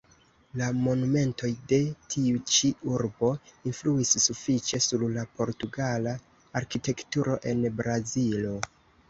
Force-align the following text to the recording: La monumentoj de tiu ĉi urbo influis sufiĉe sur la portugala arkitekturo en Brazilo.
La 0.59 0.67
monumentoj 0.83 1.49
de 1.71 1.77
tiu 2.13 2.39
ĉi 2.55 2.71
urbo 2.93 3.29
influis 3.73 4.15
sufiĉe 4.25 4.81
sur 4.87 5.05
la 5.19 5.27
portugala 5.37 6.15
arkitekturo 6.63 7.39
en 7.55 7.63
Brazilo. 7.85 8.59